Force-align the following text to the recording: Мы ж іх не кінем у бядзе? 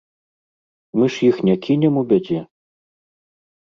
Мы 1.01 1.05
ж 1.17 1.29
іх 1.29 1.37
не 1.51 1.55
кінем 1.69 1.93
у 2.05 2.07
бядзе? 2.15 2.39